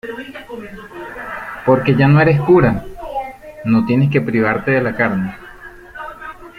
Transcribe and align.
porque 1.63 1.93
ya 1.93 2.07
no 2.07 2.19
eres 2.19 2.41
cura, 2.41 2.83
no 3.65 3.85
tienes 3.85 4.09
que 4.09 4.19
privarte 4.19 4.71
de 4.71 4.81
la 4.81 4.95
carne. 4.95 5.35